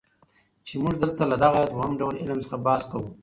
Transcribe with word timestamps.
چي 0.65 0.75
موږ 0.83 0.95
دلته 1.03 1.23
له 1.31 1.35
دغه 1.43 1.59
دووم 1.69 1.91
ډول 2.01 2.15
علم 2.21 2.39
څخه 2.43 2.57
بحث 2.65 2.83
کوو. 2.91 3.07